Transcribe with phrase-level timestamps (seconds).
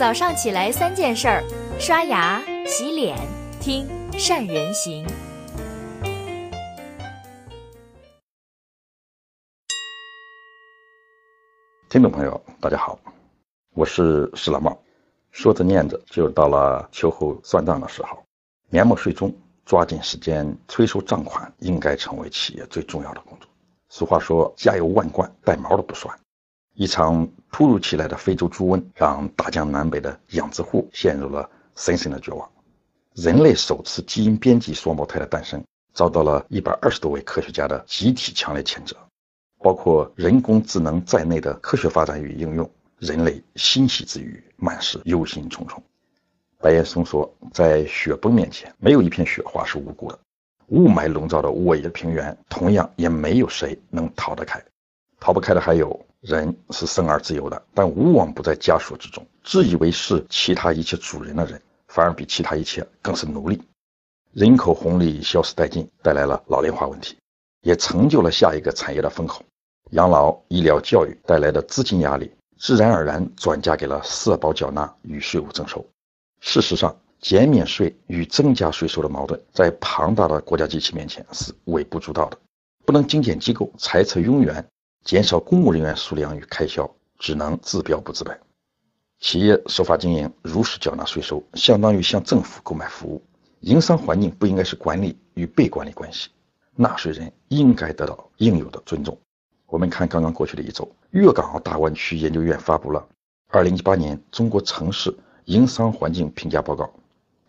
[0.00, 1.44] 早上起来三件事儿：
[1.78, 3.18] 刷牙、洗脸、
[3.60, 3.86] 听
[4.18, 5.06] 善人行。
[11.90, 12.98] 听众朋友，大家好，
[13.74, 14.74] 我是石老茂。
[15.32, 18.24] 说着念着，就到了秋后算账的时候，
[18.70, 19.30] 年末岁终，
[19.66, 23.46] 抓紧时间催收账款，应该成为企业最重要的工作。
[23.90, 26.18] 俗话说：“家有万贯，带毛的不算。”
[26.80, 31.46] 一场突如其来的非洲猪瘟，让大江南北的养殖户陷入了
[31.76, 32.50] 深深的绝望。
[33.12, 38.96] 人类首次基因编辑双胞胎的诞生，遭到了一百二十多位科学家的集体强烈谴责。
[39.58, 45.76] 包括人工智能在内的科学发展与应用，人类欣喜之余，满是忧心忡忡。
[46.60, 50.18] 白岩松说：“在雪崩面前，没有一片雪花是无辜的。
[50.68, 54.58] 雾霾笼罩的沃野平原，同样也没有谁能逃得开。
[55.18, 59.26] 逃不开的还有。”人是生而自由的，但无往不在枷锁之中。
[59.42, 63.60] 自以为是其他一切主人的人，反而比其他一切更是奴隶。
[64.32, 67.16] 人口红利消失殆尽，带来了老龄化问题，
[67.62, 69.42] 也成就了下一个产业的风口。
[69.92, 75.84] 养老、医疗、教育带来的资金压力，自然而然转嫁给了社保缴纳与税务征收。
[76.40, 82.38] 事实上，减免税与增加税收的矛盾，在庞大的国家机器面前是微不足道的。
[82.84, 84.64] 不能精简机构，裁撤庸员。
[85.04, 88.38] 减少公务人员数量与开销，只能治标不治本。
[89.18, 93.22] 企业守法经营，如实缴纳税收，相当于向政府购买服务。
[93.60, 96.30] 营商环境不应该是管理与被管理关系，
[96.74, 99.18] 纳税人应该得到应有的尊重。
[99.66, 103.06] 我们看刚刚过去的一周，粤港澳大湾区研究院发布了
[103.82, 106.84] 《2018年中国城市营商环境评价报告》。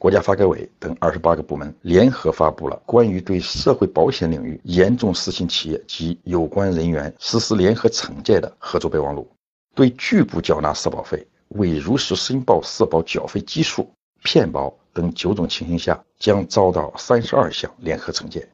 [0.00, 9.30] 国家发改委等二十八个部门联合发布了关于对社会保险领域严重失信企业及有关人员实施联合惩戒的合作备忘录，
[9.74, 13.86] 对拒不缴纳社保费、未如实申报社保缴费基数、
[14.22, 18.48] 骗保等九种情形下，将遭到三十二项联合惩戒。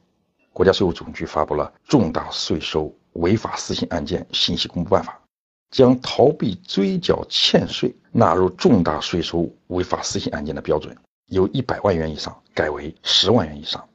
[0.51, 5.13] 国家税务总局发布了《重大税收违法失信案件信息公布办法》，
[5.71, 10.93] 将逃避追缴欠税纳入重大税收违法失信案件的标准。
[11.27, 13.87] 由一百万元以上改为十万元以上。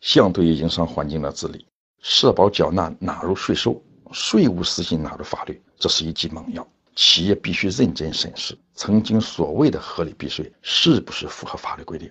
[0.00, 1.66] 相对于营商环境的治理，
[2.00, 6.66] 社保缴纳纳入税收，税务实行纳入法律，这是一剂猛药。
[6.94, 12.10] 企业必须认真审视，曾经所谓的合理避税是不是符合法律规定。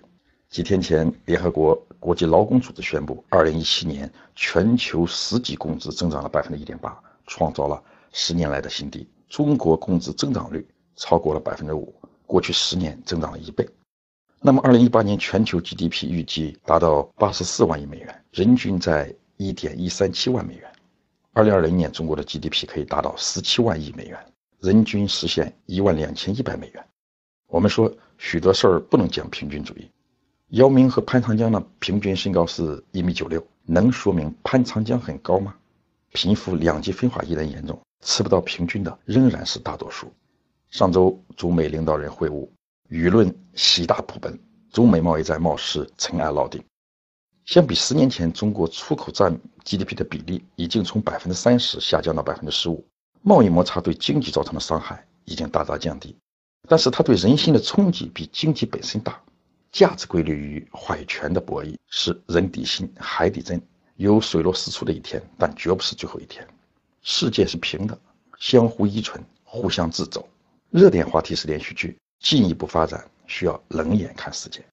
[0.50, 9.08] 几天前，联合国国际劳工组织宣布，二零一七年全球实际工资增长了百分之一点八，创造了十年来的新低。
[9.28, 10.66] 中国工资增长率
[10.96, 11.94] 超过了百分之五，
[12.26, 13.68] 过去十年增长了一倍。
[14.44, 20.68] 那么，二零一八年全球 GDP 预计达到八十四万亿美元，人均在一点一三七万美元。
[21.32, 24.18] 二零二零年，中国的 GDP 可以达到十七万亿美元，
[24.58, 26.84] 人均实现一万两千一百美元。
[27.46, 29.88] 我们说许多事儿不能讲平均主义。
[30.48, 35.54] 姚明和潘长江的平均身高是一米九六，能说明潘长江很高吗？
[36.14, 40.12] 贫富两极分化依然严重，吃不到平均的仍然是大多数。
[40.70, 42.48] 上周，中美领导人会晤。
[42.92, 44.38] 舆论喜大普奔，
[44.70, 46.62] 中美贸易战貌似尘埃落定。
[47.46, 52.84] 相比十年前，中国出口占 GDP 的比例已经从百分之三十下降到百分之十五，
[53.22, 56.14] 贸易摩擦对经济造成的伤害已经大大降低。
[56.68, 59.18] 但是它对人心的冲击比经济本身大。
[59.70, 63.58] 价值规律与话语权的博弈是人底心海底针，
[63.96, 66.46] 有水落石出的一天，但绝不是最后一天。
[67.00, 67.98] 世界是平的，
[68.38, 70.28] 相互依存，互相自走。
[70.68, 71.96] 热点话题是连续剧。
[72.22, 74.64] 进一步发展需要冷眼看世界，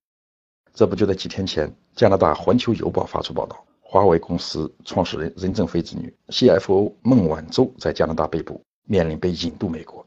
[0.72, 10.06] 这不就在几天前，加拿大《环球邮报》发出报道，华为公司创始人任正非子女 CFO 孟晚舟在加拿大被捕，面临被引渡美国。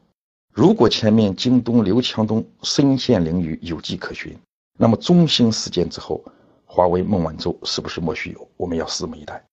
[0.53, 4.37] 如果前面京东刘强东身陷囹圄有迹可循，
[4.77, 6.23] 那么中兴事件之后，
[6.65, 8.47] 华为孟晚舟是不是莫须有？
[8.55, 9.43] 我们要拭目以待。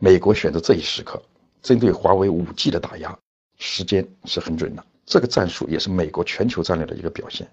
[0.00, 1.22] 美国选择这一时刻，
[1.62, 3.16] 针对华为五 G 的打压，
[3.58, 4.84] 时间是很准的。
[5.06, 7.48] 这个战术也是美国全球战略的一个表现。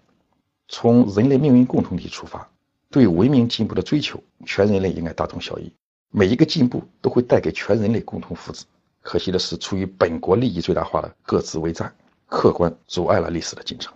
[0.68, 2.50] 从人类命运共同体出发，
[2.90, 5.72] 对文明进步的追求，全人类应该大同小异。
[6.10, 8.64] 每一个进步都会带给全人类共同福祉。
[9.02, 11.94] 可惜的是，出于本国利益最大化的各自为战，
[12.26, 13.94] 客观阻碍了历史的进程。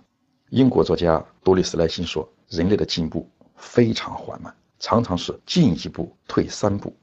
[0.49, 6.95] 英国作家多丽斯莱辛说：“人类的进步非常缓慢，常常是进一步退三步。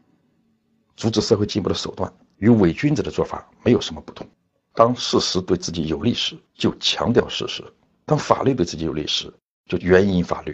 [0.97, 4.27] 阻止社会进步的手段与伪君子的做法没有什么不同。”
[4.75, 7.63] 当事实对自己有利时，就强调事实；
[8.05, 9.33] 当法律对自己有利时，
[9.67, 10.53] 就援引法律；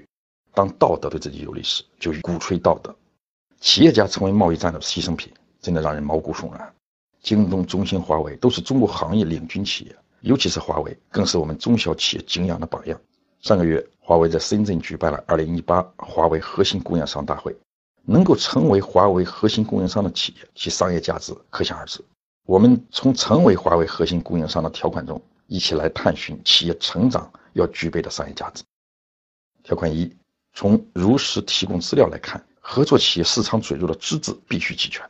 [0.53, 2.95] 当道德对自己有利时，就鼓吹道德。
[3.61, 6.73] 企业家成为贸易战的牺牲品，真的让人毛骨悚然。
[7.23, 13.01] 京东、中兴、华为都是中国行业领军企业，尤其是华为，更是我们中小企业敬仰的榜样。
[13.41, 17.57] 上个月，华为在深圳举办了2018华为核心供应商大会。
[18.03, 22.03] 能够成为华为核心供应商的企业，其商业价值可想而知。
[22.47, 28.65] 我们从成为华为核心供应商的条款中，一起来探寻企业成长要具备的商业价值。
[29.63, 30.13] 条款一，
[30.53, 35.09] 从如实提供资料来看，合作企业市场准入的资质必须齐全。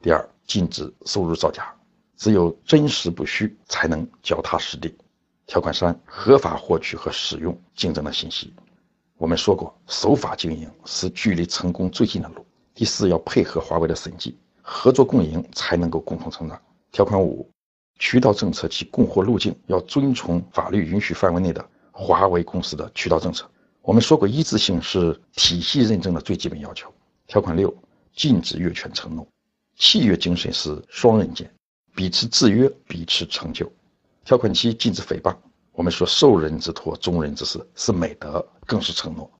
[0.00, 1.74] 第二，禁止收入造假，
[2.16, 4.96] 只有真实不虚，才能脚踏实地。
[5.46, 8.54] 条款三，合法获取和使用竞争的信息。
[9.16, 12.46] 我们说过，守法经营是距离成功最近的路。
[12.72, 16.60] 第四，要配合华为的审计，合作共赢才能够共同成长。
[16.90, 17.48] 条款五，
[17.98, 23.48] 渠道政策及供货路径要遵从法律允许范围内的华为公司的渠道政策。
[23.82, 26.92] 我们说过，一致性是体系认证的最基本要求。
[27.26, 27.74] 条款六，
[28.14, 29.26] 禁止越权承诺，
[29.76, 31.50] 契约精神是双刃剑，
[31.94, 33.70] 彼此制约，彼此成就。
[34.24, 35.34] 条款七，禁止诽谤。
[35.72, 39.30] 我们说受人之托，忠人之事是美德，更是承诺。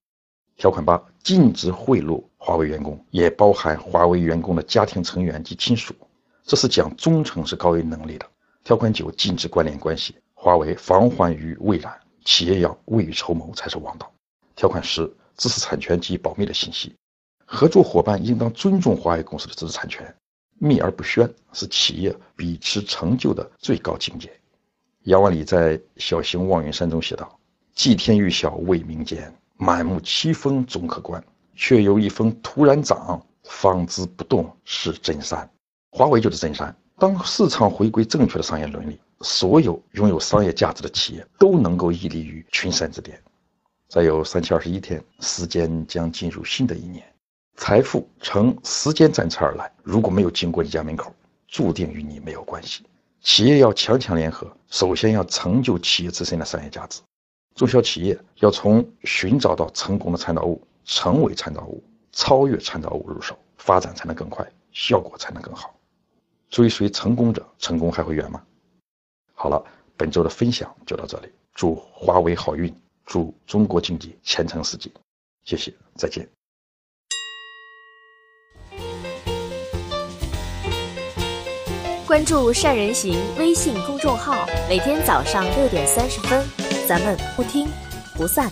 [0.57, 5.95] 条款八，禁止贿赂华为员工，也包含华为员工的家庭成员及亲属，
[6.49, 8.25] 这是讲忠诚是高于能力的。
[8.65, 11.93] 条款九，禁止关联关系，华为防患于未然，
[12.25, 14.11] 企业要未雨绸缪才是王道。
[14.57, 16.97] 条款十，知识产权及保密的信息，
[17.45, 20.13] 合作伙伴应当尊重华为公司的知识产权，
[20.59, 24.33] 秘而不宣是企业彼此成就的最高境界。
[25.03, 27.39] 杨万里在《小行望云山》中写道
[27.77, 31.23] ：“祭天欲晓未明间，满目凄风总可观，
[31.55, 35.47] 却有一峰突然长，方知不动是真山。”
[35.99, 36.73] 华为就是真山。
[36.97, 43.21] 当市场回归正确的商业伦理，所有拥有商业价值的企业都能够屹立于群山之巅。
[43.89, 47.05] 再有三七二十一天，时间将进入新的一年，
[47.57, 51.13] 财富乘时间战车而来，如果没有经过你家门口，
[51.49, 52.85] 注定与你没有关系。
[53.21, 57.01] 企业要强强联合，首先要成就企业自身的商业价值。
[57.57, 65.75] 中小企业要从寻找到成功的参照物，成为参照物，超越参照物入手，发展才能更快，效果才能更好。
[66.51, 68.43] 追随成功者，成功还会远吗？
[69.35, 69.63] 好了，
[69.97, 71.29] 本周的分享就到这里。
[71.55, 72.75] 祝华为好运，
[73.05, 74.93] 祝中国经济前程似锦。
[75.45, 76.29] 谢谢，再见。
[82.07, 86.43] 关注善人行微信公众号，每天早上六点三十分，
[86.89, 87.69] 咱们不听
[88.17, 88.51] 不散。